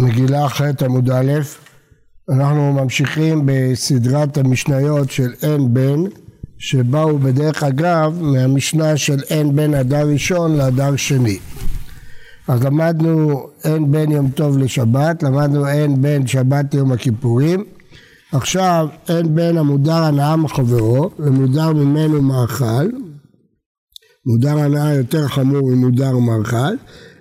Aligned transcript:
מגילה 0.00 0.48
ח' 0.48 0.62
עמוד 0.84 1.10
א', 1.10 1.32
אנחנו 2.30 2.72
ממשיכים 2.72 3.42
בסדרת 3.44 4.38
המשניות 4.38 5.10
של 5.10 5.32
אין 5.42 5.74
בן, 5.74 6.00
שבאו 6.58 7.18
בדרך 7.18 7.62
אגב 7.62 8.18
מהמשנה 8.22 8.96
של 8.96 9.22
אין 9.30 9.56
בן 9.56 9.74
אדר 9.74 10.08
ראשון 10.08 10.56
לאדר 10.56 10.96
שני. 10.96 11.38
אז 12.48 12.64
למדנו 12.64 13.46
אין 13.64 13.92
בן 13.92 14.10
יום 14.10 14.30
טוב 14.30 14.58
לשבת, 14.58 15.22
למדנו 15.22 15.68
אין 15.68 16.02
בן 16.02 16.26
שבת 16.26 16.74
יום 16.74 16.92
הכיפורים, 16.92 17.64
עכשיו 18.32 18.88
אין 19.08 19.34
בן 19.34 19.56
המודר 19.56 20.02
הנאה 20.02 20.36
מחברו 20.36 21.10
ומודר 21.18 21.72
ממנו 21.72 22.22
מאכל, 22.22 22.88
מודר 24.26 24.58
הנאה 24.58 24.94
יותר 24.94 25.28
חמור 25.28 25.70
ממודר 25.70 26.18
מאכל, 26.18 26.74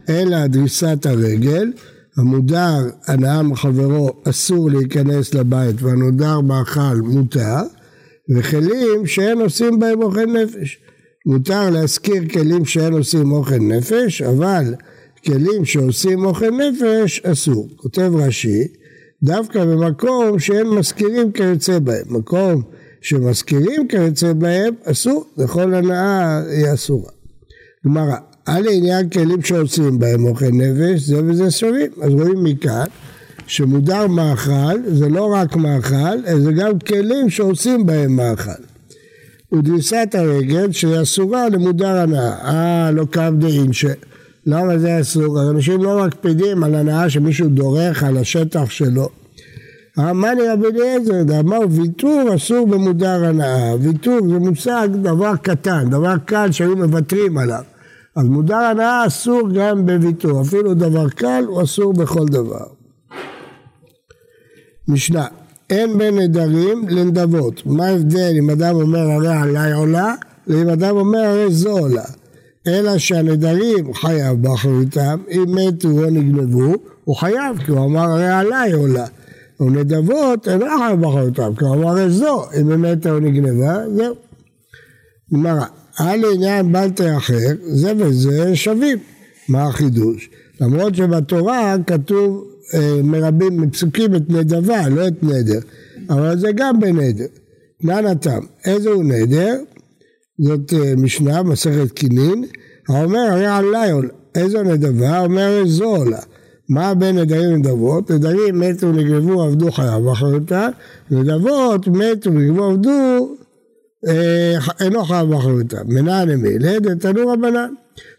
אלא 0.09 0.47
דריסת 0.47 1.05
הרגל 1.05 1.71
המודר 2.19 2.89
הנאה 3.07 3.43
מחברו 3.43 4.09
אסור 4.23 4.69
להיכנס 4.69 5.33
לבית 5.33 5.81
והנודר 5.81 6.39
מאכל 6.39 6.95
מותר 7.03 7.61
וכלים 8.35 9.05
שאין 9.05 9.41
עושים 9.41 9.79
בהם 9.79 10.01
אוכל 10.01 10.25
נפש. 10.25 10.79
מותר 11.25 11.69
להזכיר 11.69 12.29
כלים 12.33 12.65
שאין 12.65 12.93
עושים 12.93 13.31
אוכל 13.31 13.59
נפש 13.59 14.21
אבל 14.21 14.73
כלים 15.25 15.65
שעושים 15.65 16.25
אוכל 16.25 16.49
נפש 16.49 17.21
אסור. 17.25 17.69
כותב 17.75 18.11
רש"י 18.15 18.67
דווקא 19.23 19.65
במקום 19.65 20.39
שאין 20.39 20.69
מזכירים 20.69 21.31
כיוצא 21.31 21.79
בהם. 21.79 22.05
מקום 22.09 22.61
שמזכירים 23.01 23.87
כיוצא 23.87 24.33
בהם 24.33 24.73
אסור, 24.83 25.25
וכל 25.37 25.73
הנאה 25.73 26.41
היא 26.49 26.73
אסורה. 26.73 27.11
גמרא 27.85 28.15
על 28.49 28.67
עניין 28.71 29.09
כלים 29.09 29.41
שעושים 29.41 29.99
בהם 29.99 30.25
אוכל 30.25 30.51
נפש, 30.51 31.01
זה 31.01 31.23
וזה 31.25 31.51
שווים. 31.51 31.91
אז 32.01 32.11
רואים 32.11 32.43
מכאן 32.43 32.85
שמודר 33.47 34.07
מאכל 34.07 34.77
זה 34.87 35.09
לא 35.09 35.33
רק 35.33 35.55
מאכל, 35.55 36.17
זה 36.39 36.51
גם 36.51 36.79
כלים 36.79 37.29
שעושים 37.29 37.85
בהם 37.85 38.15
מאכל. 38.15 38.61
ודריסת 39.53 40.07
הרגל 40.13 40.71
שהיא 40.71 41.01
אסורה 41.01 41.49
למודר 41.49 41.97
הנאה. 41.97 42.31
אה, 42.43 42.91
לא 42.91 43.05
קו 43.13 43.21
דעים 43.39 43.73
ש... 43.73 43.85
למה 44.45 44.77
זה 44.77 45.01
אסור? 45.01 45.41
אנשים 45.49 45.83
לא 45.83 46.05
מקפידים 46.05 46.63
על 46.63 46.75
הנאה 46.75 47.09
שמישהו 47.09 47.49
דורך 47.49 48.03
על 48.03 48.17
השטח 48.17 48.69
שלו. 48.69 49.09
המאני 49.97 50.41
רבי 50.41 50.67
אליעזר, 50.67 51.39
אמר 51.39 51.59
ויתור 51.69 52.35
אסור 52.35 52.67
במודר 52.67 53.25
הנאה. 53.25 53.75
ויתור 53.81 54.19
זה 54.29 54.39
מושג 54.39 54.89
דבר 54.91 55.35
קטן, 55.41 55.89
דבר 55.89 56.15
קל 56.25 56.51
שהיו 56.51 56.75
מוותרים 56.75 57.37
עליו. 57.37 57.63
אז 58.15 58.25
מודר 58.25 58.55
הנאה 58.55 59.07
אסור 59.07 59.49
גם 59.53 59.85
בוויתור, 59.85 60.41
אפילו 60.41 60.73
דבר 60.73 61.09
קל 61.09 61.43
הוא 61.47 61.63
אסור 61.63 61.93
בכל 61.93 62.25
דבר. 62.25 62.65
משנה, 64.87 65.27
אין 65.69 65.97
בין 65.97 66.19
נדרים 66.19 66.87
לנדבות. 66.89 67.65
מה 67.65 67.85
ההבדל 67.87 68.33
אם 68.39 68.49
אדם 68.49 68.75
אומר 68.75 69.11
הרי 69.11 69.35
עליי 69.35 69.73
עולה, 69.73 70.13
ואם 70.47 70.69
אדם 70.69 70.95
אומר 70.95 71.19
הרי 71.19 71.51
זו 71.51 71.79
עולה. 71.79 72.05
אלא 72.67 72.97
שהנדרים 72.97 73.93
חייב 73.93 74.41
באחריותם, 74.41 75.19
אם 75.31 75.45
מתו 75.47 75.87
או 75.87 76.09
נגנבו, 76.09 76.73
הוא 77.03 77.15
חייב, 77.15 77.57
כי 77.65 77.71
הוא 77.71 77.85
אמר 77.85 78.01
הרי 78.01 78.29
עליי 78.29 78.73
עולה. 78.73 79.05
ונדבות 79.59 80.47
אינו 80.47 80.65
חייב 80.79 81.01
באחריותם, 81.01 81.55
כי 81.57 81.65
הוא 81.65 81.75
אמר 81.75 81.87
הרי 81.87 82.09
זו, 82.09 82.43
אם 82.61 82.81
מתה 82.81 83.11
או 83.11 83.19
נגנבה, 83.19 83.77
זהו. 83.95 84.15
גמרא, 85.33 85.65
על 85.99 86.25
עניין 86.33 86.71
בלטה 86.71 87.17
אחר, 87.17 87.55
זה 87.61 87.93
וזה 87.97 88.55
שווים. 88.55 88.97
מה 89.49 89.67
החידוש? 89.67 90.29
למרות 90.61 90.95
שבתורה 90.95 91.75
כתוב 91.87 92.43
אה, 92.73 93.01
מרבים, 93.03 93.61
מפסוקים 93.61 94.15
את 94.15 94.29
נדבה, 94.29 94.89
לא 94.89 95.07
את 95.07 95.23
נדר, 95.23 95.59
אבל 96.09 96.39
זה 96.39 96.51
גם 96.55 96.79
בנדר. 96.79 97.25
מה 97.81 98.01
נתם? 98.01 98.39
איזה 98.65 98.89
הוא 98.89 99.03
נדר? 99.03 99.55
זאת 100.39 100.73
אה, 100.73 100.93
משנה, 100.97 101.43
מסכת 101.43 101.91
קינין, 101.91 102.45
האומר 102.89 103.19
הרי 103.19 103.45
עלי 103.45 103.91
עולה. 103.91 104.09
איזו 104.35 104.63
נדבה? 104.63 105.19
אומר 105.19 105.63
זו 105.65 105.85
עולה. 105.85 106.19
מה 106.69 106.93
בין 106.93 107.17
נדרים 107.17 107.51
לנדבות? 107.51 108.11
נדרים 108.11 108.59
מתו, 108.59 108.91
נגנבו, 108.91 109.43
עבדו 109.43 109.71
חייו 109.71 110.01
באחריותם, 110.05 110.69
נדבות 111.11 111.87
מתו, 111.87 112.29
נגנבו, 112.29 112.63
עבדו 112.63 113.35
אינו 114.79 115.05
חייב 115.05 115.29
באחריותם. 115.29 115.81
מנהל 115.85 116.31
למילא 116.31 116.79
דתנו 116.79 117.27
רבנן. 117.27 117.73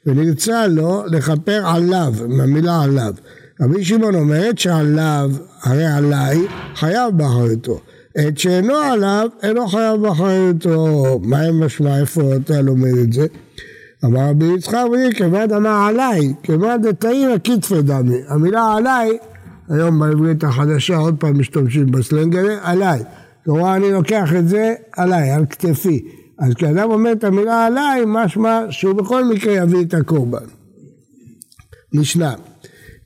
ונרצה 0.06 0.66
לו 0.66 1.02
לכפר 1.06 1.62
עליו, 1.66 2.14
מהמילה 2.28 2.82
עליו. 2.82 3.14
רבי 3.60 3.84
שמעון 3.84 4.14
אומרת 4.14 4.58
שעליו, 4.58 5.30
הרי 5.62 5.86
עליי, 5.86 6.38
חייב 6.74 7.16
באחריותו. 7.16 7.80
את 8.18 8.38
שאינו 8.38 8.74
עליו, 8.74 9.28
אינו 9.42 9.68
חייב 9.68 10.00
באחריותו. 10.00 11.20
מה 11.22 11.40
עם 11.40 11.64
משמע, 11.64 12.00
איפה 12.00 12.36
אתה 12.36 12.60
לומד 12.60 12.96
את 13.02 13.12
זה? 13.12 13.26
אמר 14.04 14.20
רבי 14.20 14.44
יצחק 14.54 14.84
כבד 15.16 15.52
אמר 15.52 15.88
עליי, 15.88 16.34
כבד 16.42 16.78
דתאיר 16.82 17.30
הכתפי 17.30 17.82
דמי. 17.82 18.16
המילה 18.28 18.74
עליי, 18.76 19.18
היום 19.68 20.00
בעברית 20.00 20.44
החדשה 20.44 20.96
עוד 20.96 21.16
פעם 21.18 21.40
משתמשים 21.40 21.90
בסלנג 21.90 22.36
הזה, 22.36 22.58
עליי. 22.62 23.02
כלומר 23.44 23.76
אני 23.76 23.92
לוקח 23.92 24.30
את 24.38 24.48
זה 24.48 24.74
עליי, 24.96 25.30
על 25.30 25.46
כתפי. 25.46 26.08
אז 26.38 26.54
כשאדם 26.54 26.90
אומר 26.90 27.12
את 27.12 27.24
המילה 27.24 27.66
עליי, 27.66 28.02
משמע 28.06 28.64
שהוא 28.70 28.92
בכל 28.92 29.24
מקרה 29.24 29.52
יביא 29.52 29.84
את 29.84 29.94
הקורבן. 29.94 30.46
משנה, 31.92 32.34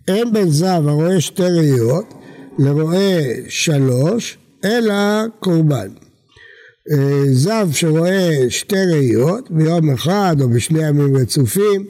אין 0.09 0.33
בן 0.33 0.49
זב 0.49 0.83
הרואה 0.87 1.21
שתי 1.21 1.43
ראיות 1.43 2.15
לרואה 2.59 3.21
שלוש, 3.49 4.39
אלא 4.65 4.95
קורבן. 5.41 5.89
אה, 6.91 7.23
זב 7.33 7.69
שרואה 7.73 8.31
שתי 8.49 8.85
ראיות 8.93 9.51
ביום 9.51 9.91
אחד 9.91 10.37
או 10.41 10.49
בשני 10.49 10.89
ימים 10.89 11.17
רצופים, 11.17 11.87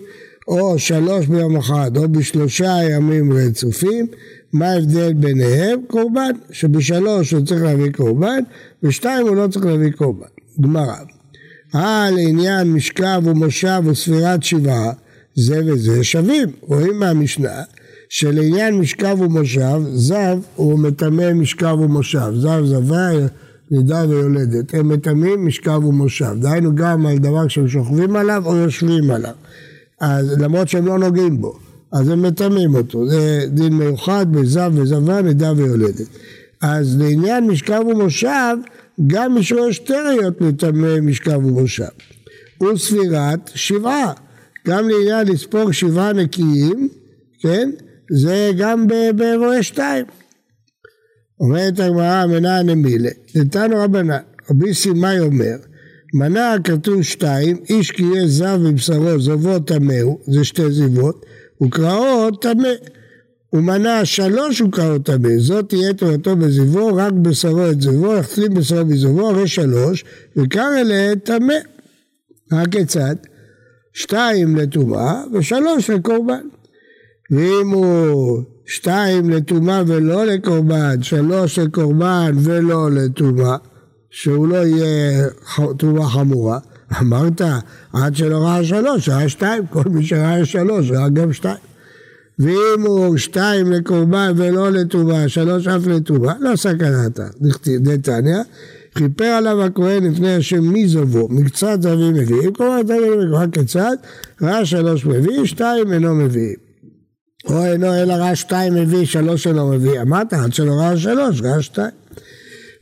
או 0.49 0.79
שלוש 0.79 1.27
ביום 1.27 1.57
אחד 1.57 1.97
או 1.97 2.09
בשלושה 2.09 2.77
ימים 2.91 3.33
רצופים, 3.33 4.07
מה 4.53 4.67
ההבדל 4.67 5.13
ביניהם? 5.13 5.81
קורבן, 5.87 6.31
שבשלוש 6.51 7.31
הוא 7.31 7.47
צריך 7.47 7.63
להביא 7.63 7.93
קורבן, 7.93 8.41
ושתיים 8.83 9.27
הוא 9.27 9.37
לא 9.37 9.47
צריך 9.49 9.65
להביא 9.67 9.91
קורבן. 9.91 10.27
גמרא. 10.61 10.97
אה, 11.75 12.11
לעניין 12.11 12.73
משכב 12.73 13.23
ומושב 13.25 13.83
וספירת 13.85 14.43
שבעה, 14.43 14.93
זה 15.35 15.61
וזה 15.67 16.05
שווים. 16.05 16.49
רואים 16.61 16.99
מהמשנה 16.99 17.63
שלעניין 18.09 18.75
משכב 18.75 19.21
ומושב, 19.21 19.81
זב 19.95 20.39
הוא 20.57 20.79
מטמא 20.79 21.33
משכב 21.33 21.77
ומושב. 21.81 22.33
זב 22.35 22.65
זבה, 22.65 23.09
נידה 23.71 24.05
ויולדת. 24.09 24.75
הם 24.75 24.89
מטמאים 24.89 25.47
משכב 25.47 25.85
ומושב. 25.85 26.35
דהיינו 26.41 26.75
גם 26.75 27.07
על 27.07 27.19
דבר 27.19 27.49
שהם 27.49 27.69
שוכבים 27.69 28.17
עליו 28.17 28.43
או 28.47 28.57
יושבים 28.57 29.11
עליו. 29.11 29.35
אז 30.05 30.41
למרות 30.41 30.69
שהם 30.69 30.87
לא 30.87 30.99
נוגעים 30.99 31.41
בו. 31.41 31.59
אז 31.93 32.09
הם 32.09 32.23
מטמאים 32.23 32.75
אותו, 32.75 33.09
זה 33.09 33.47
דין 33.49 33.73
מיוחד 33.73 34.27
בזב 34.33 34.73
וזבה, 34.75 35.23
נידה 35.23 35.53
ויולדת. 35.57 36.07
אז 36.63 37.01
לעניין 37.01 37.47
משכב 37.47 37.83
ומושב, 37.91 38.57
גם 39.07 39.35
מי 39.35 39.43
שתי 39.71 39.93
ראיות 39.93 40.41
מטמא 40.41 41.01
משכב 41.01 41.45
ומושב. 41.45 41.85
וספירת 42.63 43.51
שבעה, 43.55 44.13
גם 44.67 44.89
לעניין 44.89 45.27
לספור 45.29 45.73
שבעה 45.73 46.13
נקיים, 46.13 46.89
כן, 47.41 47.71
זה 48.11 48.51
גם 48.59 48.87
ברואה 49.17 49.63
שתיים. 49.63 50.05
אומרת 51.41 51.81
הגמרא 51.81 52.27
מנה 52.27 52.63
נמילה, 52.63 53.11
נתנו 53.35 53.77
רבנן, 53.77 54.17
רבי 54.51 54.75
סימאי 54.75 55.21
אומר, 55.21 55.57
מנה 56.15 56.55
כתוב 56.65 57.03
שתיים, 57.03 57.57
איש 57.69 57.91
כי 57.91 58.03
יהיה 58.03 58.27
זב 58.27 58.59
מבשרו 58.63 59.21
זובו 59.21 59.59
טמאו, 59.59 60.19
זה 60.27 60.45
שתי 60.45 60.71
זיבות, 60.71 61.27
וקראו 61.63 62.31
טמא. 62.31 62.69
ומנה 63.53 64.05
שלוש 64.05 64.61
וקראו 64.61 64.99
טמא, 64.99 65.39
זאת 65.39 65.69
תהיה 65.69 65.93
תורתו 65.93 66.37
בזיבו, 66.37 66.97
רק 66.97 67.13
בשרו 67.13 67.71
את 67.71 67.83
זיבו, 67.83 68.15
יחצים 68.15 68.55
בשרו 68.55 68.85
בזיבו, 68.85 69.29
הרי 69.29 69.49
שלוש, 69.49 70.05
וקרא 70.37 70.81
אלה 70.81 71.13
טמא. 71.25 71.55
הכיצד? 72.53 73.15
שתיים 73.93 74.57
לטומאה 74.57 75.23
ושלוש 75.33 75.91
לקורבן. 75.91 76.47
ואם 77.31 77.69
הוא 77.69 78.43
שתיים 78.67 79.31
לטומאה 79.31 79.83
ולא 79.87 80.27
לקורבן, 80.27 81.03
שלוש 81.03 81.59
לקורבן 81.59 82.33
ולא 82.37 82.91
לטומאה, 82.91 83.57
שהוא 84.15 84.49
לא 84.49 84.57
יהיה 84.57 85.29
טומאה 85.77 86.09
חמורה, 86.09 86.59
אמרת, 87.01 87.41
עד 87.93 88.17
שלא 88.17 88.39
ראה 88.39 88.65
שלוש, 88.65 89.09
ראה 89.09 89.29
שתיים, 89.29 89.67
כל 89.67 89.83
מי 89.91 90.07
שראה 90.07 90.45
שלוש, 90.45 90.91
ראה 90.91 91.09
גם 91.09 91.33
שתיים. 91.33 91.57
ואם 92.39 92.87
הוא 92.87 93.17
שתיים 93.17 93.73
לקורבן 93.73 94.33
ולא 94.37 94.71
לטומאה, 94.71 95.29
שלוש 95.29 95.67
אף 95.67 95.87
לטומאה, 95.87 96.35
לא 96.41 96.57
סכנתה, 96.57 97.27
דתניא, 97.81 98.39
כיפר 98.95 99.25
עליו 99.25 99.63
הכהן 99.63 100.13
לפני 100.13 100.35
השם 100.35 100.65
מי 100.65 100.89
זובו, 100.89 101.29
מקצת 101.31 101.83
זבים 101.83 102.15
מביאים, 102.15 102.53
כלומר 102.53 102.83
תגיד 102.83 103.31
לך 103.33 103.41
כיצד, 103.53 103.97
ראה 104.43 104.67
שלוש 104.67 105.07
מביאים, 105.07 105.47
שתיים 105.47 105.93
אינו 105.93 106.15
מביאים. 106.15 106.57
או 107.47 107.65
אינו 107.65 107.95
אלא 107.95 108.13
רע 108.13 108.37
שתיים 108.37 108.75
מביא, 108.75 109.05
שלוש 109.05 109.47
אינו 109.47 109.69
מביא. 109.69 110.03
אמרת, 110.03 110.33
עד 110.33 110.55
שלא 110.55 110.73
רע 110.73 110.97
שלוש, 110.97 111.41
רע 111.43 111.63
שתיים. 111.63 112.04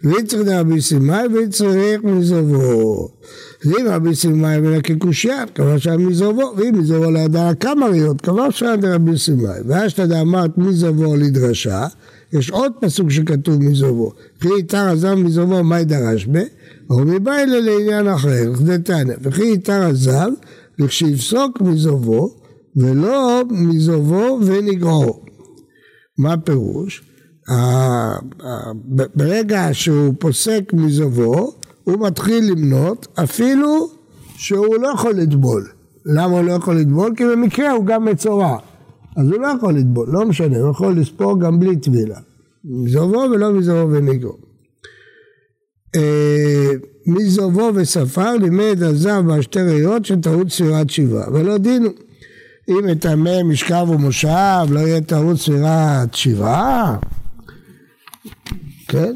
ויצריך 0.04 0.42
דרבי 0.42 0.80
סימאי 0.80 1.26
ויצריך 1.34 2.04
מזובו. 2.04 3.08
ואם 3.64 3.86
רבי 3.88 4.14
סימאי 4.14 4.60
מן 4.60 4.82
כקושיין, 4.82 5.48
קבע 5.54 5.78
שהיה 5.78 5.96
מזובו, 5.96 6.54
ואם 6.56 6.78
מזובו 6.78 7.10
לידע 7.10 7.50
כמה 7.60 7.86
ראיות, 7.86 8.20
קבע 8.20 8.50
שהיה 8.50 8.76
דרבי 8.76 9.18
סימאי. 9.18 9.60
ואז 9.66 9.90
שאתה 9.90 10.20
אמרת 10.20 10.58
מזובו 10.58 11.16
לדרשה, 11.16 11.86
יש 12.32 12.50
עוד 12.50 12.72
פסוק 12.80 13.10
שכתוב 13.10 13.62
מזובו. 13.62 14.12
וכי 14.38 14.48
איתר 14.56 14.88
עזב 14.88 15.14
מזובו, 15.14 15.64
מה 15.64 15.80
ידרש 15.80 16.26
בה? 16.26 16.40
או 16.90 16.98
מביילה 16.98 17.60
לעניין 17.60 18.08
אחר, 18.08 18.52
תנא. 18.84 19.14
וכי 19.22 19.42
איתר 19.42 19.82
עזב, 19.82 20.28
לכשיפסוק 20.78 21.60
מזובו, 21.60 22.34
ולא 22.76 23.42
מזובו 23.50 24.38
ונגרעו. 24.46 25.24
מה 26.18 26.32
הפירוש? 26.32 27.11
ברגע 29.14 29.68
שהוא 29.72 30.14
פוסק 30.18 30.72
מזובו, 30.72 31.52
הוא 31.84 32.06
מתחיל 32.06 32.50
למנות 32.50 33.06
אפילו 33.24 33.88
שהוא 34.36 34.76
לא 34.76 34.88
יכול 34.88 35.12
לטבול. 35.12 35.68
למה 36.06 36.36
הוא 36.36 36.44
לא 36.44 36.52
יכול 36.52 36.76
לטבול? 36.76 37.12
כי 37.16 37.24
במקרה 37.24 37.70
הוא 37.70 37.86
גם 37.86 38.04
מצורע. 38.04 38.58
אז 39.16 39.30
הוא 39.30 39.40
לא 39.40 39.46
יכול 39.46 39.74
לטבול, 39.74 40.08
לא 40.08 40.26
משנה, 40.26 40.58
הוא 40.58 40.70
יכול 40.70 41.00
לספור 41.00 41.40
גם 41.40 41.60
בלי 41.60 41.76
טבילה. 41.76 42.18
מזובו 42.64 43.18
ולא 43.18 43.52
מזובו 43.52 43.92
וניגו. 43.92 44.36
אה, 45.96 46.70
מזובו 47.06 47.70
וספר 47.74 48.36
לימד 48.36 48.82
הזר 48.82 49.20
והשתי 49.26 49.60
ראיות 49.60 50.04
של 50.04 50.20
טעות 50.20 50.50
ספירת 50.50 50.90
שבעה, 50.90 51.32
ולא 51.32 51.58
דינו. 51.58 51.88
אם 52.68 52.86
מטמא 52.86 53.42
משכב 53.42 53.86
ומושב, 53.88 54.66
לא 54.70 54.80
יהיה 54.80 55.00
טעות 55.00 55.36
ספירת 55.36 56.14
שבעה? 56.14 56.96
כן? 58.88 59.14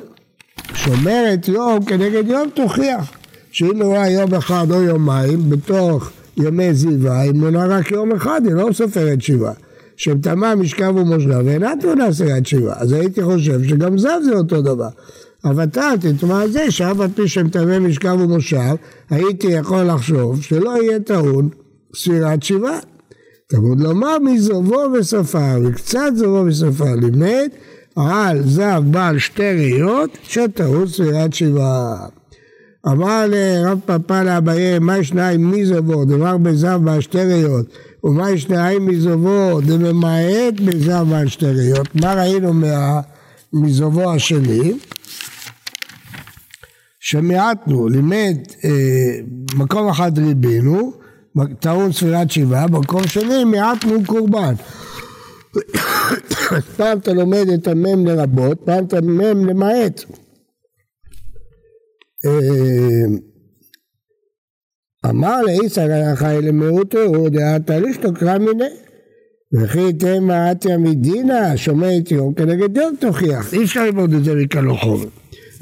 שומרת 0.75 1.49
יום 1.49 1.85
כנגד 1.85 2.29
יום 2.29 2.50
תוכיח. 2.55 3.12
שאם 3.50 3.82
הוא 3.82 3.94
רואה 3.94 4.11
יום 4.11 4.35
אחד 4.35 4.67
או 4.70 4.82
יומיים 4.82 5.50
בתוך 5.50 6.11
ימי 6.37 6.75
זיווה, 6.75 7.23
אם 7.23 7.44
הוא 7.44 7.62
רק 7.69 7.91
יום 7.91 8.12
אחד, 8.12 8.41
היא 8.44 8.55
לא 8.55 8.69
סופרת 8.73 9.23
שבעה. 9.23 9.53
שמטמא 9.97 10.55
משכב 10.55 10.97
ומושב 10.97 11.43
ואינה 11.44 11.73
טעונה 11.81 12.12
ספירת 12.12 12.47
שבעה. 12.47 12.75
אז 12.79 12.93
הייתי 12.93 13.23
חושב 13.23 13.64
שגם 13.64 13.99
זב 13.99 14.19
זה 14.25 14.32
אותו 14.32 14.62
דבר. 14.62 14.88
אבל 15.44 15.64
אתה 15.64 15.91
תטמע 16.00 16.49
זה 16.49 16.70
שאף 16.70 17.00
על 17.00 17.08
פי 17.14 17.29
שמטמא 17.29 17.79
משכב 17.79 18.17
ומושב, 18.20 18.75
הייתי 19.11 19.47
יכול 19.47 19.82
לחשוב 19.82 20.43
שלא 20.43 20.82
יהיה 20.82 21.00
טעון 21.00 21.49
ספירת 21.94 22.43
שבעה. 22.43 22.79
תמוד 23.47 23.81
לומר 23.81 24.19
מזובו 24.19 24.82
וספר, 24.94 25.61
וקצת 25.64 26.11
זובו 26.14 26.44
וספר 26.47 26.94
לימד 26.94 27.49
על 27.96 28.43
זב 28.48 28.82
בעל 28.90 29.19
שתי 29.19 29.52
ראיות 29.52 30.19
שטעות 30.22 30.88
ספירת 30.88 31.34
שבעה. 31.34 32.06
אמר 32.88 33.26
לרב 33.28 33.81
פאפא 33.87 34.22
לאביי, 34.22 34.78
מה 34.78 35.04
שניים 35.04 35.50
מזובו, 35.50 36.04
דבר 36.04 36.37
בזב 36.37 36.81
בעל 36.84 37.00
שתי 37.00 37.19
ראיות, 37.19 37.66
ומה 38.04 38.38
שניים 38.38 38.87
מזובו, 38.87 39.60
דממעט 39.60 40.54
בזב 40.64 41.06
בעל 41.10 41.28
שתי 41.28 41.46
ראיות. 41.46 41.94
מה 41.94 42.14
ראינו 42.14 42.52
מה, 42.52 43.00
מזובו 43.52 44.12
השני? 44.12 44.72
שמיעטנו, 47.00 47.88
לימד 47.88 48.37
אה, 48.64 48.70
מקום 49.54 49.88
אחד 49.88 50.19
ריבינו, 50.19 50.93
טעון 51.60 51.93
ספירת 51.93 52.31
שבעה, 52.31 52.69
במקום 52.69 53.06
שני 53.06 53.44
מיעטנו 53.44 54.04
קורבן. 54.06 54.54
פעם 56.76 56.99
אתה 56.99 57.12
לומד 57.12 57.47
את 57.55 57.69
המם 57.69 58.06
לרבות, 58.06 58.61
פעם 58.64 58.85
אתה 58.85 59.00
מם 59.00 59.47
למעט. 59.47 60.05
אה, 62.25 63.05
אמר 65.11 65.43
לאיסר 65.43 65.93
החי 65.93 66.38
למיעוטו, 66.43 66.99
הוא 66.99 67.29
דעתה 67.29 67.79
לשתוקרא 67.79 68.38
מיני. 68.38 68.64
וכי 69.53 69.93
תמה 69.93 70.50
עתיה 70.50 70.79
מדינה, 70.79 71.56
שומע 71.56 71.99
את 71.99 72.11
יום 72.11 72.35
כנגד 72.35 72.76
יום 72.76 72.97
תוכיח. 73.00 73.55
אי 73.55 73.64
אפשר 73.64 73.85
ללמוד 73.85 74.12
את 74.12 74.25
זה 74.25 74.35
מקל 74.35 74.70
וחומר. 74.70 75.08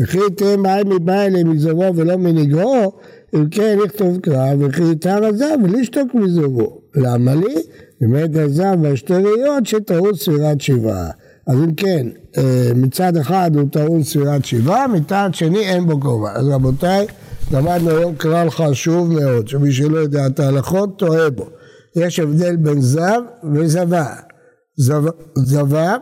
וכי 0.00 0.19
תמה 0.37 0.85
מבא 0.85 1.23
אליהם 1.23 1.50
מזובו 1.50 1.96
ולא 1.96 2.17
מנגרו, 2.17 2.93
אם 3.35 3.49
כן 3.49 3.79
לכתוב 3.85 4.20
קרב 4.20 4.61
וכי 4.61 4.82
יתר 4.93 5.25
הזב 5.25 5.56
ולשתוק 5.64 6.14
מזובו. 6.14 6.81
למה 6.94 7.35
לי? 7.35 7.55
באמת 8.08 8.36
הזב 8.36 8.76
והשתריות 8.82 9.66
שטעון 9.66 10.14
ספירת 10.14 10.60
שבעה. 10.60 11.10
אז 11.46 11.58
אם 11.58 11.74
כן, 11.74 12.06
אה, 12.36 12.70
מצד 12.74 13.16
אחד 13.16 13.50
הוא 13.54 13.68
טעון 13.72 14.02
ספירת 14.02 14.44
שבעה, 14.44 14.88
מצד 14.88 15.30
שני 15.32 15.58
אין 15.58 15.86
בו 15.86 16.00
קרובה. 16.00 16.32
אז 16.32 16.48
רבותיי, 16.48 17.06
למדנו 17.52 17.90
היום 17.90 18.14
כלל 18.14 18.50
חשוב 18.50 19.12
מאוד, 19.12 19.48
שמי 19.48 19.72
שלא 19.72 19.98
יודע 19.98 20.26
את 20.26 20.40
ההלכות 20.40 20.98
טועה 20.98 21.30
בו. 21.30 21.46
יש 21.96 22.18
הבדל 22.18 22.56
בין 22.56 22.80
זב 22.80 23.20
וזבה. 23.54 24.06
זב, 24.76 25.04
זבה 25.34 25.96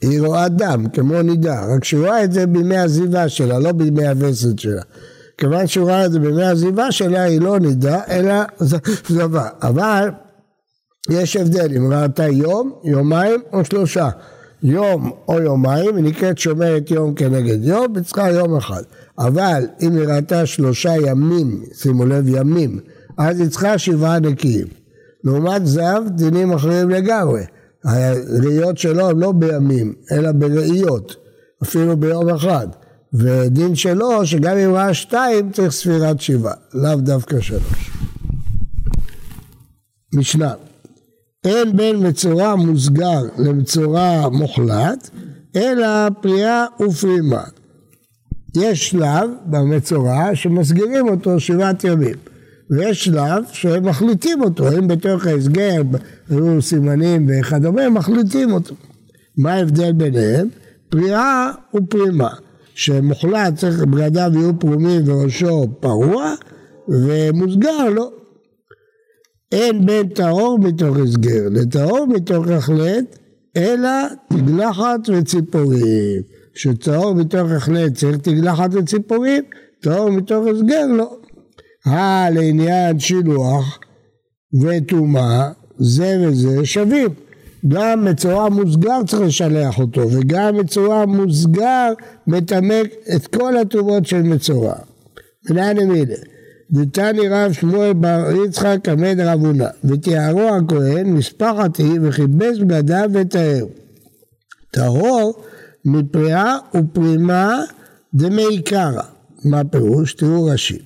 היא 0.00 0.20
רואה 0.20 0.48
דם, 0.48 0.86
כמו 0.92 1.22
נידה, 1.22 1.74
רק 1.74 1.84
שהיא 1.84 2.00
רואה 2.00 2.24
את 2.24 2.32
זה 2.32 2.46
בימי 2.46 2.76
הזיבה 2.76 3.28
שלה, 3.28 3.58
לא 3.58 3.72
בימי 3.72 4.06
הווסת 4.06 4.58
שלה. 4.58 4.82
כיוון 5.38 5.66
שהוא 5.66 5.90
ראה 5.90 6.06
את 6.06 6.12
זה 6.12 6.18
בימי 6.18 6.42
העזיבה 6.42 6.92
שלה, 6.92 7.22
היא 7.22 7.40
לא 7.40 7.58
נידה, 7.58 8.00
אלא 8.08 8.34
זבה. 9.08 9.48
אבל 9.62 10.08
יש 11.10 11.36
הבדל 11.36 11.76
אם 11.76 11.92
ראתה 11.92 12.28
יום, 12.28 12.72
יומיים 12.84 13.40
או 13.52 13.64
שלושה. 13.64 14.08
יום 14.62 15.10
או 15.28 15.40
יומיים, 15.40 15.96
היא 15.96 16.04
נקראת 16.04 16.38
שומרת 16.38 16.90
יום 16.90 17.14
כנגד 17.14 17.64
יום, 17.64 17.96
היא 17.96 18.04
צריכה 18.04 18.30
יום 18.30 18.56
אחד. 18.56 18.82
אבל 19.18 19.66
אם 19.82 19.96
היא 19.96 20.08
ראתה 20.08 20.46
שלושה 20.46 20.92
ימים, 21.06 21.64
שימו 21.74 22.06
לב 22.06 22.28
ימים, 22.28 22.80
אז 23.18 23.40
היא 23.40 23.48
צריכה 23.48 23.78
שבעה 23.78 24.20
נקיים. 24.20 24.66
לעומת 25.24 25.66
זב, 25.66 26.02
דינים 26.08 26.52
אחרים 26.52 26.90
לגמרי. 26.90 27.42
הראיות 27.84 28.78
שלו 28.78 29.10
הם 29.10 29.20
לא 29.20 29.32
בימים, 29.32 29.94
אלא 30.12 30.32
בראיות, 30.32 31.16
אפילו 31.62 31.96
ביום 31.96 32.28
אחד. 32.28 32.66
ודין 33.14 33.74
שלו 33.74 34.26
שגם 34.26 34.56
אם 34.56 34.74
ראה 34.74 34.94
שתיים 34.94 35.52
צריך 35.52 35.72
ספירת 35.72 36.20
שבעה, 36.20 36.54
לאו 36.74 36.96
דווקא 36.96 37.40
שלוש. 37.40 37.90
משנה, 40.14 40.52
אין 41.44 41.76
בין 41.76 42.08
מצורע 42.08 42.54
מוסגר 42.54 43.22
למצורע 43.38 44.28
מוחלט, 44.28 45.10
אלא 45.56 46.10
פריאה 46.20 46.64
ופרימה. 46.80 47.42
יש 48.56 48.90
שלב 48.90 49.30
במצורע 49.46 50.34
שמסגירים 50.34 51.08
אותו 51.08 51.40
שבעת 51.40 51.84
ימים, 51.84 52.14
ויש 52.70 53.04
שלב 53.04 53.44
שהם 53.52 53.88
מחליטים 53.88 54.42
אותו, 54.42 54.78
אם 54.78 54.88
בתוך 54.88 55.26
ההסגר 55.26 55.82
היו 56.30 56.62
סימנים 56.62 57.28
וכדומה, 57.28 57.88
מחליטים 57.88 58.52
אותו. 58.52 58.74
מה 59.36 59.52
ההבדל 59.52 59.92
ביניהם? 59.92 60.48
פריאה 60.88 61.50
ופרימה. 61.74 62.30
שמוחלט 62.74 63.54
צריך 63.56 63.84
בגדיו 63.84 64.30
יהיו 64.34 64.58
פרומים 64.58 65.02
וראשו 65.06 65.66
פרוע 65.80 66.34
ומוסגר 66.88 67.88
לא. 67.94 68.10
אין 69.52 69.86
בין 69.86 70.08
טהור 70.08 70.58
מתוך 70.58 70.96
הסגר 70.96 71.48
לטהור 71.50 72.06
מתוך 72.06 72.48
החלט 72.48 73.18
אלא 73.56 73.90
תגלחת 74.28 75.00
וציפורים. 75.08 76.22
שטהור 76.54 77.14
מתוך 77.14 77.50
החלט 77.50 77.94
צריך 77.94 78.16
תגלחת 78.16 78.70
וציפורים, 78.72 79.42
טהור 79.82 80.10
מתוך 80.10 80.46
הסגר 80.46 80.86
לא. 80.86 81.16
אה 81.86 82.30
לעניין 82.30 82.98
שילוח 82.98 83.78
וטומאה 84.62 85.50
זה 85.78 86.16
וזה 86.22 86.66
שווים. 86.66 87.08
גם 87.68 88.04
מצורע 88.04 88.48
מוסגר 88.48 88.98
צריך 89.06 89.22
לשלח 89.22 89.78
אותו, 89.78 90.00
וגם 90.10 90.56
מצורע 90.56 91.06
מוסגר 91.06 91.92
מטמא 92.26 92.82
את 93.16 93.26
כל 93.26 93.56
הטובות 93.56 94.06
של 94.06 94.22
מצורע. 94.22 94.74
מנהל 95.50 95.84
מילה. 95.84 96.16
דתני 96.72 97.28
רב 97.28 97.52
שמואל 97.52 97.92
בר 97.92 98.24
יצחק 98.46 98.88
עמד 98.88 99.20
רב 99.20 99.40
הונא, 99.40 99.68
ותיארו 99.84 100.48
הכהן 100.48 101.12
משפחת 101.12 101.76
היא 101.76 102.00
וכיבס 102.02 102.58
בגדיו 102.58 103.10
וטהר. 103.12 103.64
טהור 104.70 105.42
מפריאה 105.84 106.56
ופרימה 106.76 107.60
דמי 108.14 108.62
קרא. 108.64 109.02
מה 109.44 109.64
פירוש? 109.64 110.14
תראו 110.14 110.44
ראשי. 110.44 110.78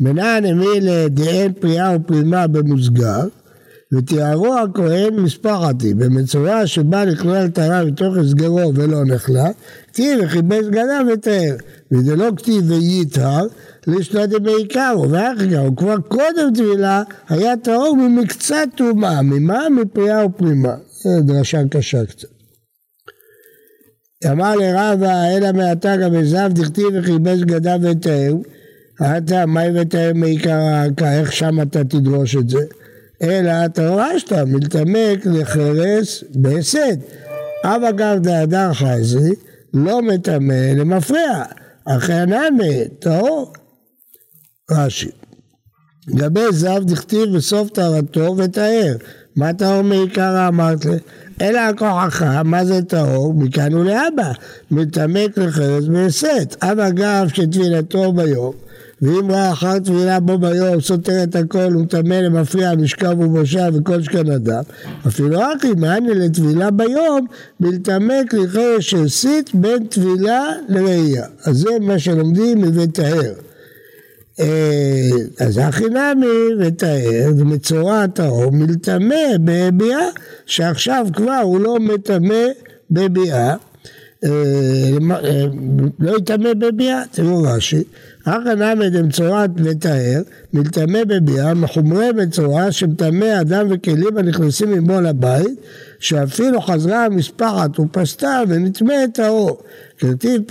מנהל 0.00 0.54
מילה 0.54 1.08
דאין 1.08 1.52
פריאה 1.52 1.96
ופרימה 1.96 2.46
במוסגר 2.46 3.28
ותיארו 3.92 4.54
הכהן 4.58 5.14
מספר 5.16 5.64
עתיד, 5.64 5.98
במצורע 5.98 6.66
שבא 6.66 7.04
לכלול 7.04 7.48
טהרה 7.48 7.84
בתוך 7.84 8.16
הסגרו 8.16 8.72
ולא 8.74 9.04
נחלה, 9.04 9.48
כתיב 9.92 10.20
וכיבס 10.22 10.68
גנב 10.68 11.06
ותאר, 11.12 11.56
וזה 11.92 12.16
לא 12.16 12.28
כתיב 12.36 12.70
וייטהר, 12.70 13.46
לשנת 13.86 14.42
בעיקרו, 14.42 15.10
ואחר 15.10 15.68
כבר 15.76 15.96
קודם 16.08 16.54
טבילה 16.54 17.02
היה 17.28 17.56
טהור 17.56 17.96
ממקצת 17.96 18.68
טומאה, 18.76 19.22
ממה? 19.22 19.68
מפריאה 19.68 20.26
ופרימה. 20.26 20.74
דרשה 21.20 21.60
קשה 21.70 22.06
קצת. 22.06 22.28
אמר 24.30 24.56
לרבא, 24.56 25.36
אלא 25.36 25.52
מעתה 25.52 25.96
גם 25.96 26.14
עזב 26.14 26.50
דכתיב 26.52 26.86
וכיבש 26.94 27.40
גדיו 27.40 27.78
ותאהו, 27.82 28.42
אתה 29.16 29.46
מאי 29.46 29.80
ותאהו 29.80 30.14
מעיקר 30.14 30.50
העקה, 30.50 31.18
איך 31.18 31.32
שם 31.32 31.62
אתה 31.62 31.84
תדרוש 31.84 32.36
את 32.36 32.48
זה? 32.48 32.64
אלא 33.22 33.52
אתה 33.64 33.88
הורשת, 33.88 34.32
מלתמק 34.32 35.26
לחרס 35.26 36.24
בהסד. 36.34 36.96
אבא 37.64 37.90
גב 37.90 38.18
דהדר 38.22 38.72
חזי, 38.72 39.34
לא 39.74 40.02
מטמא 40.02 40.72
למפרע, 40.76 41.42
אחי 41.84 42.12
הנמי, 42.12 42.84
טהור. 42.98 43.52
רש"י. 44.70 45.10
לגבי 46.08 46.52
זב 46.52 46.82
דכתיב 46.84 47.36
בסוף 47.36 47.70
טהרתו 47.70 48.34
וטהר. 48.38 48.96
מה 49.36 49.52
טהור 49.52 49.82
מעיקרא 49.82 50.48
אמרת? 50.48 50.86
אלא 51.40 51.58
הכוחך, 51.58 52.22
מה 52.44 52.64
זה 52.64 52.82
טהור? 52.82 53.34
מכאן 53.34 53.74
ולהבא, 53.74 54.32
מתעמק 54.70 55.38
לחרס 55.38 55.84
והסת. 55.92 56.56
אבא 56.62 56.90
גב 56.90 57.28
שטבילתו 57.34 58.12
ביום, 58.12 58.52
ואם 59.02 59.30
ראה 59.30 59.52
אחר 59.52 59.78
טבילה 59.78 60.20
בו 60.20 60.38
ביום, 60.38 60.80
סותר 60.80 61.22
את 61.22 61.36
הכל, 61.36 61.72
הוא 61.72 61.82
מטמא 61.82 62.14
למפריע, 62.14 62.74
משכב 62.74 63.20
ובושה 63.20 63.68
וכל 63.74 64.02
שכן 64.02 64.30
אדם. 64.30 64.62
אפילו 65.06 65.40
אחי, 65.40 65.72
מעניין 65.76 66.18
לטבילה 66.18 66.70
ביום, 66.70 67.26
מלתעמק 67.60 68.34
לחרס 68.34 68.80
שהסית 68.80 69.54
בין 69.54 69.86
טבילה 69.86 70.50
לראייה. 70.68 71.26
אז 71.44 71.56
זה 71.56 71.70
מה 71.80 71.98
שלומדים 71.98 72.60
מבית 72.60 72.94
טהר. 72.94 73.32
אה, 74.40 75.10
אז 75.40 75.58
הכי 75.58 75.84
נמי 75.84 76.66
וטהר, 76.66 77.32
זה 77.36 77.44
מצורע 77.44 78.06
טהור, 78.06 78.52
מלטמא 78.52 79.36
בביאה, 79.44 80.08
שעכשיו 80.46 81.06
כבר 81.12 81.40
הוא 81.42 81.60
לא 81.60 81.80
מטמא 81.80 82.44
בביאה, 82.90 83.54
אה, 84.24 84.30
אה, 85.24 85.44
לא 85.98 86.16
יטמא 86.16 86.54
בביאה, 86.54 87.02
תראו 87.10 87.42
רש"י, 87.42 87.82
אחא 88.24 88.54
נמי 88.54 88.90
דמצורעת 88.90 89.50
וטהר, 89.56 90.22
מלטמא 90.52 91.04
בביאה, 91.04 91.54
מחומרי 91.54 92.12
מצורע 92.12 92.72
שמטמא 92.72 93.40
אדם 93.40 93.66
וכלים 93.70 94.16
הנכנסים 94.16 94.74
עמו 94.74 95.00
לבית, 95.00 95.60
שאפילו 95.98 96.60
חזרה 96.60 97.04
המשפחת 97.04 97.80
ופסתה 97.80 98.40
ונטמא 98.48 98.94
את 99.04 99.18
האור. 99.18 99.58
כרטיב 99.98 100.42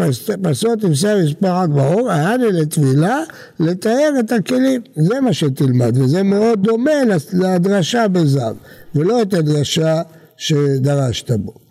פסות 0.41 0.79
תמסר 0.79 1.17
משפחת 1.23 1.69
באור, 1.69 2.11
היה 2.11 2.37
לי 2.37 2.51
לטבילה 2.51 3.19
לתאר 3.59 4.09
את 4.19 4.31
הכלים. 4.31 4.81
זה 4.95 5.21
מה 5.21 5.33
שתלמד, 5.33 5.97
וזה 5.97 6.23
מאוד 6.23 6.63
דומה 6.63 6.91
לדרשה 7.33 8.07
בזב, 8.07 8.55
ולא 8.95 9.21
את 9.21 9.33
הדרשה 9.33 10.01
שדרשת 10.37 11.31
בו. 11.31 11.70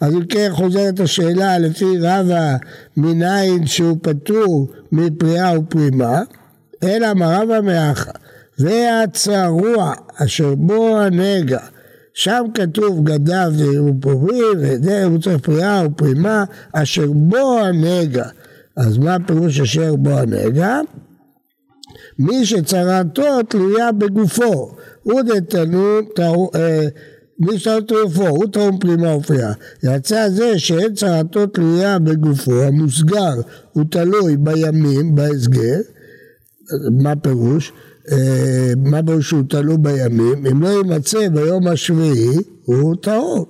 אז 0.00 0.14
אם 0.14 0.24
כן 0.24 0.48
חוזרת 0.52 1.00
השאלה 1.00 1.58
לפי 1.58 1.98
רבא 2.00 2.56
מניין 2.96 3.66
שהוא 3.66 3.98
פטור 4.02 4.68
מפריאה 4.92 5.58
ופרימה, 5.60 6.22
אלא 6.82 7.14
מרבא 7.14 7.60
מאחה. 7.60 8.10
והצרוע 8.58 9.92
אשר 10.16 10.54
בו 10.54 10.98
הנגע 10.98 11.58
שם 12.14 12.44
כתוב 12.54 13.10
גדיו 13.10 13.52
ופורים, 13.86 14.58
הוא 15.04 15.18
צריך 15.18 15.38
פריאה 15.38 15.82
ופרימה, 15.86 16.44
אשר 16.72 17.06
בו 17.12 17.58
הנגע. 17.58 18.28
אז 18.76 18.98
מה 18.98 19.14
הפירוש 19.14 19.60
אשר 19.60 19.96
בו 19.96 20.10
הנגע? 20.10 20.80
מי 22.18 22.46
שצרתו 22.46 23.42
תלויה 23.42 23.92
בגופו, 23.92 24.76
הוא 25.02 25.20
שצרתו 27.56 27.94
גופו, 28.04 28.28
הוא 28.28 28.46
טעון 28.52 28.78
פרימה 28.78 29.16
ופריאה. 29.16 29.52
יצא 29.82 30.28
זה 30.28 30.58
שאין 30.58 30.94
צרתו 30.94 31.46
תלויה 31.46 31.98
בגופו, 31.98 32.62
המוסגר 32.62 33.34
הוא 33.72 33.84
תלוי 33.90 34.36
בימים, 34.36 35.14
בהסגר, 35.14 35.80
מה 36.90 37.16
פירוש? 37.16 37.72
אה, 38.12 38.72
מה 38.76 39.02
בו 39.02 39.22
שהוא 39.22 39.42
תלוי 39.48 39.76
בימים, 39.76 40.46
אם 40.46 40.62
לא 40.62 40.68
יימצא 40.68 41.28
ביום 41.28 41.66
השביעי, 41.66 42.36
הוא 42.64 42.96
טהור. 43.02 43.46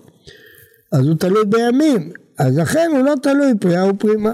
אז 0.92 1.06
הוא 1.06 1.14
תלוי 1.14 1.44
בימים, 1.44 2.12
אז 2.38 2.58
לכן 2.58 2.90
הוא 2.92 3.04
לא 3.04 3.14
תלוי 3.22 3.52
פריאה 3.60 3.90
ופרימה. 3.90 4.32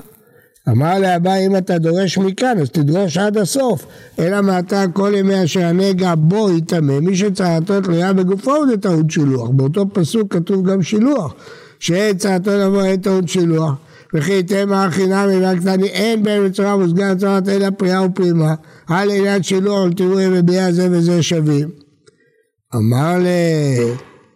אמר 0.68 0.98
לאביי 0.98 1.46
אם 1.46 1.56
אתה 1.56 1.78
דורש 1.78 2.18
מכאן 2.18 2.58
אז 2.60 2.70
תדרוש 2.70 3.18
עד 3.18 3.38
הסוף. 3.38 3.86
אלא 4.18 4.40
מעתה 4.40 4.84
כל 4.92 5.12
ימי 5.16 5.44
אשר 5.44 5.60
הנגע 5.60 6.14
בו 6.14 6.50
יטמא. 6.50 7.00
מי 7.00 7.16
שצרתו 7.16 7.80
תלויה 7.80 8.12
בגופו 8.12 8.54
הוא 8.54 8.66
לטעות 8.66 9.10
שילוח. 9.10 9.48
באותו 9.48 9.84
פסוק 9.92 10.34
כתוב 10.34 10.70
גם 10.70 10.82
שילוח. 10.82 11.34
שאין 11.78 12.16
צרתו 12.16 12.50
לבוא 12.50 12.84
אין 12.84 13.00
טעות 13.00 13.28
שילוח. 13.28 13.72
וכי 14.14 14.42
תמה 14.42 14.88
חינמי 14.90 15.36
והקטני 15.36 15.88
אין 15.88 16.22
בהם 16.22 16.46
בצורה 16.46 16.76
מוסגרת 16.76 17.18
צורת 17.18 17.48
אלא 17.48 17.70
פריאה 17.70 18.04
ופרימה. 18.04 18.54
על 18.86 19.10
עניין 19.10 19.42
שילוח 19.42 19.88
תראו 19.96 20.20
אם 20.20 20.32
מביע 20.32 20.72
זה 20.72 20.88
וזה 20.90 21.22
שווים. 21.22 21.68
אמר 22.74 23.16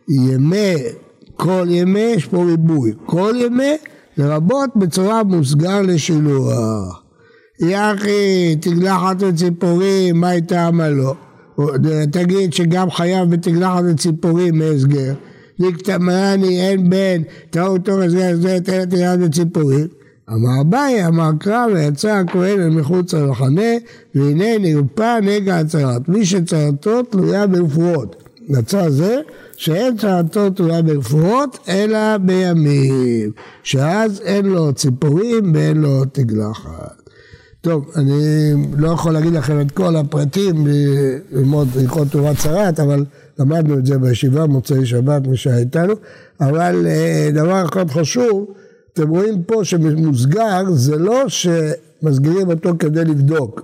לימי 0.09 0.75
כל 1.37 1.66
ימי 1.71 2.00
יש 2.00 2.26
פה 2.26 2.45
ריבוי. 2.45 2.92
כל 3.06 3.35
ימי 3.38 3.76
לרבות 4.18 4.70
בצורה 4.76 5.23
מוסגר 5.25 5.82
לשילוח 5.82 7.02
יחי 7.61 8.56
תגלחת 8.61 9.16
וציפורים 9.18 10.20
מה 10.20 10.28
הייתה 10.28 10.66
עמלו 10.66 11.14
תגיד 12.12 12.52
שגם 12.52 12.90
חייב 12.90 13.30
בתגלחת 13.30 13.82
וציפורים 13.90 14.58
מהסגר 14.58 15.14
לקטמרני 15.58 16.61
אין 16.61 16.90
בין 16.90 17.23
טעות 17.50 17.85
תור 17.85 18.00
הסגר 18.02 18.25
הסגר 18.25 18.58
תלת 18.58 18.92
יד 18.92 19.23
וציפורים 19.23 19.87
אמר 20.30 20.61
אביי, 20.61 21.06
אמר 21.06 21.30
קרא 21.38 21.66
ויצא 21.75 22.08
הכהן 22.08 22.61
אל 22.61 22.70
מחוץ 22.70 23.14
למחנה 23.14 23.70
והנה 24.14 24.58
נרפא 24.58 25.18
נגע 25.23 25.58
הצהרת. 25.58 26.08
מי 26.08 26.26
שצהרתו 26.26 27.02
תלויה 27.02 27.46
ברפואות 27.46 28.25
יצא 28.48 28.90
זה 28.90 29.20
שאין 29.56 29.96
צהרתו 29.96 30.50
תלויה 30.50 30.82
ברפואות 30.82 31.58
אלא 31.68 32.18
בימים 32.18 33.32
שאז 33.62 34.20
אין 34.20 34.46
לו 34.46 34.72
ציפורים 34.72 35.52
ואין 35.54 35.76
לו 35.76 36.04
תגלחת 36.04 37.06
טוב, 37.66 37.90
אני 37.96 38.52
לא 38.78 38.88
יכול 38.88 39.12
להגיד 39.12 39.32
לכם 39.32 39.60
את 39.60 39.70
כל 39.70 39.96
הפרטים 39.96 40.66
ללמוד 40.66 41.68
הלכות 41.80 42.08
תורת 42.08 42.36
צרת, 42.36 42.80
אבל 42.80 43.04
למדנו 43.38 43.78
את 43.78 43.86
זה 43.86 43.98
בישיבה 43.98 44.46
מוצאי 44.46 44.86
שבת, 44.86 45.26
מי 45.26 45.36
שהיה 45.36 45.58
איתנו, 45.58 45.92
אבל 46.40 46.86
אה, 46.86 47.30
דבר 47.34 47.64
אחד 47.64 47.90
חשוב, 47.90 48.46
אתם 48.92 49.08
רואים 49.08 49.42
פה 49.42 49.64
שמוסגר 49.64 50.64
זה 50.72 50.96
לא 50.96 51.24
שמסגירים 51.28 52.50
אותו 52.50 52.70
כדי 52.78 53.04
לבדוק 53.04 53.60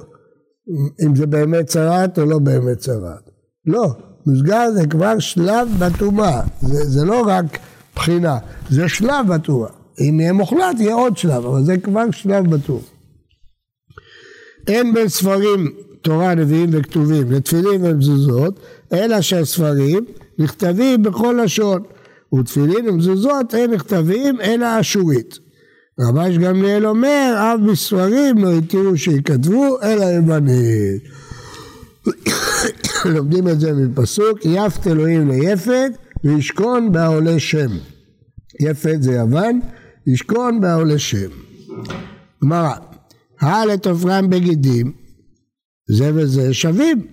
אם 1.07 1.17
זה 1.17 1.27
באמת 1.27 1.67
צרת 1.67 2.19
או 2.19 2.25
לא 2.25 2.39
באמת 2.39 2.79
צרת. 2.79 3.31
לא, 3.67 3.95
מוסגר 4.27 4.71
זה 4.75 4.87
כבר 4.87 5.19
שלב 5.19 5.69
בטומאה, 5.79 6.41
זה, 6.61 6.85
זה 6.85 7.05
לא 7.05 7.23
רק 7.27 7.59
בחינה, 7.97 8.39
זה 8.71 8.89
שלב 8.89 9.27
בטומאה. 9.29 9.71
אם 10.01 10.21
יהיה 10.21 10.33
מוחלט 10.33 10.81
יהיה 10.81 10.95
עוד 10.95 11.17
שלב, 11.17 11.47
אבל 11.47 11.65
זה 11.65 11.79
כבר 11.79 12.11
שלב 12.11 12.55
בטומאה. 12.55 12.83
אין 14.67 14.95
בין 14.95 15.09
ספרים 15.09 15.73
תורה, 16.03 16.35
נביאים 16.35 16.71
וכתובים 16.73 17.33
לתפילין 17.33 17.85
ומזוזות, 17.85 18.61
אלא 18.93 19.21
שהספרים 19.21 20.05
נכתבים 20.39 21.03
בכל 21.03 21.41
לשון. 21.45 21.83
ותפילין 22.35 22.89
ומזוזות 22.89 23.55
אין 23.55 23.71
נכתבים 23.71 24.41
אלא 24.41 24.81
אשורית. 24.81 25.39
רבש 26.01 26.39
גמליאל 26.39 26.87
אומר, 26.87 27.35
אף 27.37 27.61
בספרים 27.71 28.39
לא 28.39 28.53
התירו 28.59 28.97
שיכתבו 28.97 29.83
אלא 29.83 30.05
יוונית. 30.05 31.03
לומדים 33.15 33.49
את 33.49 33.61
זה 33.61 33.73
מפסוק, 33.73 34.39
יפת 34.45 34.87
אלוהים 34.87 35.29
ליפת 35.29 35.93
וישכון 36.25 36.93
בעולה 36.93 37.39
שם. 37.39 37.71
יפת 38.61 38.97
זה 39.01 39.13
יוון, 39.13 39.61
ישכון 40.07 40.61
בעולה 40.61 40.99
שם. 40.99 41.29
גמרא, 42.45 42.75
הלת 43.41 43.87
עופרם 43.87 44.31
בגידים, 44.31 44.93
זה 45.89 46.11
וזה 46.15 46.55
שווים. 46.55 47.07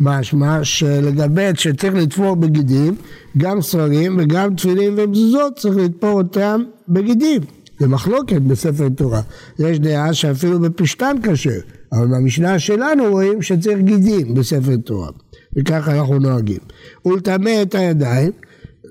משמע 0.00 0.64
שלגבי 0.64 1.50
שצריך 1.54 1.94
לתפור 1.94 2.36
בגידים, 2.36 2.94
גם 3.38 3.62
ספרים 3.62 4.16
וגם 4.18 4.54
תפילין 4.54 4.94
ומזוזות 4.96 5.58
צריך 5.58 5.76
לתפור 5.76 6.12
אותם 6.12 6.62
בגידים. 6.88 7.42
זה 7.80 7.88
מחלוקת 7.88 8.42
בספר 8.42 8.88
תורה. 8.88 9.20
יש 9.58 9.78
דעה 9.78 10.14
שאפילו 10.14 10.60
בפשטן 10.60 11.16
קשה, 11.22 11.58
אבל 11.92 12.06
במשנה 12.06 12.58
שלנו 12.58 13.04
רואים 13.10 13.42
שצריך 13.42 13.78
גידים 13.78 14.34
בספר 14.34 14.76
תורה. 14.76 15.08
וככה 15.56 15.98
אנחנו 15.98 16.18
נוהגים. 16.18 16.60
ולטמא 17.04 17.62
את 17.62 17.74
הידיים, 17.74 18.32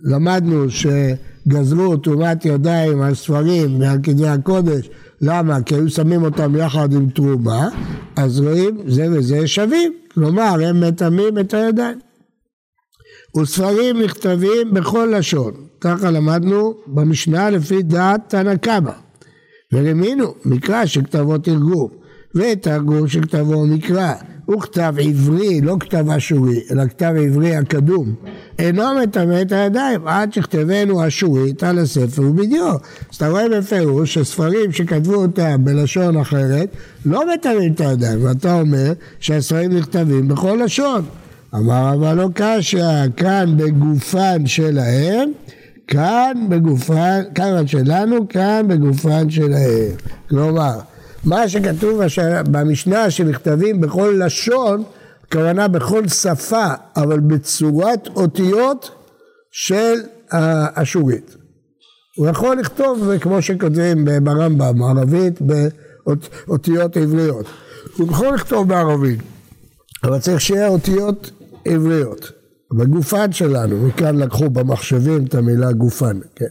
למדנו 0.03 0.65
שגזרו 0.69 1.97
תרומת 1.97 2.45
ידיים 2.45 3.01
על 3.01 3.15
ספרים 3.15 3.79
ועל 3.79 3.99
כתבי 4.03 4.27
הקודש, 4.27 4.89
למה? 5.21 5.61
כי 5.61 5.75
היו 5.75 5.89
שמים 5.89 6.23
אותם 6.23 6.55
יחד 6.55 6.93
עם 6.93 7.09
תרומה, 7.09 7.69
אז 8.15 8.39
רואים 8.39 8.77
זה 8.87 9.07
וזה 9.11 9.47
שווים. 9.47 9.93
כלומר, 10.13 10.55
הם 10.65 10.81
מטמאים 10.81 11.39
את 11.39 11.53
הידיים. 11.53 11.99
וספרים 13.41 14.01
נכתבים 14.01 14.73
בכל 14.73 15.13
לשון, 15.17 15.53
ככה 15.81 16.11
למדנו 16.11 16.73
במשנה 16.87 17.49
לפי 17.49 17.81
דעת 17.81 18.21
תנא 18.27 18.55
קמא. 18.55 18.91
ורמינו, 19.73 20.33
מקרא 20.45 20.85
שכתבו 20.85 21.37
תרגום, 21.37 22.00
ותרגום 22.35 23.07
שכתבו 23.07 23.65
מקרא, 23.65 24.13
הוא 24.45 24.61
כתב 24.61 24.93
עברי, 24.99 25.61
לא 25.61 25.75
כתב 25.79 26.09
אשורי, 26.09 26.59
אלא 26.71 26.87
כתב 26.87 27.13
עברי 27.25 27.55
הקדום, 27.55 28.13
אינו 28.59 28.83
מטמא 29.03 29.41
את 29.41 29.51
הידיים 29.51 30.07
עד 30.07 30.33
שכתבנו 30.33 31.07
אשורית 31.07 31.63
על 31.63 31.79
הספר 31.79 32.21
ובדיו. 32.21 32.75
אז 33.11 33.15
אתה 33.15 33.29
רואה 33.29 33.49
בפירוש 33.49 34.13
שספרים 34.13 34.71
שכתבו 34.71 35.15
אותם 35.15 35.65
בלשון 35.65 36.17
אחרת 36.17 36.69
לא 37.05 37.33
מטמאים 37.33 37.73
את 37.73 37.81
הידיים, 37.81 38.25
ואתה 38.25 38.61
אומר 38.61 38.93
שהספרים 39.19 39.77
נכתבים 39.77 40.27
בכל 40.27 40.59
לשון. 40.65 41.05
אמר 41.55 41.93
אבל 41.93 42.13
לא 42.13 42.29
קשה, 42.33 43.03
כאן 43.17 43.53
בגופן 43.57 44.45
שלהם, 44.45 45.31
כאן 45.87 46.33
בגופן, 46.49 47.21
כאן 47.35 47.67
שלנו, 47.67 48.27
כאן 48.29 48.65
בגופן 48.67 49.29
שלהם. 49.29 49.91
כלומר, 50.29 50.79
מה 51.23 51.49
שכתוב 51.49 52.01
במשנה 52.51 53.11
שנכתבים 53.11 53.81
בכל 53.81 54.15
לשון, 54.25 54.83
הכוונה 55.23 55.67
בכל 55.67 56.07
שפה, 56.07 56.65
אבל 56.95 57.19
בצורת 57.19 58.07
אותיות 58.15 58.91
של 59.51 59.99
האשורית. 60.31 61.35
הוא 62.17 62.27
יכול 62.27 62.57
לכתוב 62.59 63.09
כמו 63.21 63.41
שכותבים 63.41 64.05
ברמב"ם, 64.23 64.83
ערבית, 64.83 65.39
באותיות 65.41 66.97
עבריות. 66.97 67.45
הוא 67.97 68.07
יכול 68.11 68.33
לכתוב 68.33 68.67
בערבית, 68.67 69.19
אבל 70.03 70.19
צריך 70.19 70.41
שיהיה 70.41 70.67
אותיות 70.67 71.31
עבריות. 71.65 72.31
בגופן 72.73 73.31
שלנו, 73.31 73.87
מכאן 73.87 74.15
לקחו 74.17 74.49
במחשבים 74.49 75.25
את 75.25 75.35
המילה 75.35 75.71
גופן, 75.71 76.19
כן? 76.35 76.45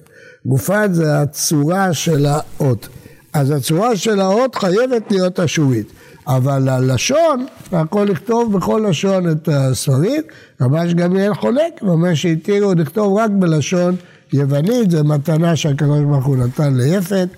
גופן 0.47 0.93
זה 0.93 1.21
הצורה 1.21 1.95
של 1.95 2.27
האות. 2.27 2.89
אז 3.33 3.51
הצורה 3.51 3.97
של 3.97 4.21
האות 4.21 4.55
חייבת 4.55 5.11
להיות 5.11 5.41
אשורית. 5.41 5.93
אבל 6.27 6.69
הלשון, 6.69 7.47
יכול 7.73 8.09
לכתוב 8.11 8.57
בכל 8.57 8.87
לשון 8.89 9.31
את 9.31 9.49
הספרים, 9.53 10.23
רבש 10.61 10.95
גמליאל 10.95 11.35
חולק, 11.35 11.83
ואומר 11.83 12.15
שהתירו 12.15 12.75
לכתוב 12.75 13.19
רק 13.19 13.31
בלשון 13.31 13.97
יוונית, 14.33 14.91
זו 14.91 15.05
מתנה 15.05 15.57
שהקדוש 15.57 16.05
ברוך 16.05 16.27
הוא 16.27 16.37
נתן 16.37 16.75
ליפת, 16.75 17.29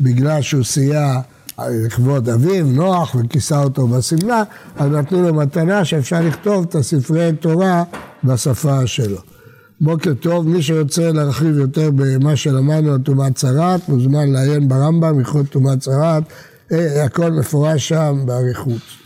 בגלל 0.00 0.42
שהוא 0.42 0.64
סייע 0.64 1.20
לכבוד 1.68 2.28
אביו, 2.28 2.66
נוח, 2.66 3.14
וכיסה 3.14 3.62
אותו 3.62 3.86
בשמלה, 3.86 4.42
אז 4.76 4.90
נתנו 4.90 5.22
לו 5.22 5.34
מתנה 5.34 5.84
שאפשר 5.84 6.20
לכתוב 6.20 6.66
את 6.68 6.74
הספרי 6.74 7.32
תורה 7.40 7.82
בשפה 8.24 8.86
שלו. 8.86 9.18
בוקר 9.80 10.14
טוב, 10.14 10.48
מי 10.48 10.62
שרוצה 10.62 11.12
להרחיב 11.12 11.58
יותר 11.58 11.90
במה 11.90 12.36
שלמדנו 12.36 12.92
על 12.92 12.98
טומאת 12.98 13.34
צרת, 13.34 13.88
מוזמן 13.88 14.32
לעיין 14.32 14.68
ברמב"ם, 14.68 15.18
הלכות 15.18 15.46
טומאת 15.46 15.80
צרת, 15.80 16.22
אה, 16.72 17.04
הכל 17.04 17.32
מפורש 17.32 17.88
שם 17.88 18.22
באריכות. 18.26 18.98